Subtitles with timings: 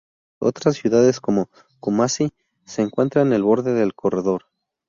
[0.39, 2.33] Otras ciudades, como Kumasi,
[2.65, 4.45] se encuentran en el borde del corredor.